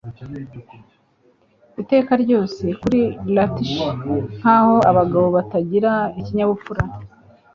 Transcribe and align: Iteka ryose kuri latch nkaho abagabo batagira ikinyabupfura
Iteka 1.81 2.13
ryose 2.23 2.63
kuri 2.81 3.01
latch 3.35 3.69
nkaho 4.39 4.75
abagabo 4.89 5.25
batagira 5.35 5.91
ikinyabupfura 6.19 6.83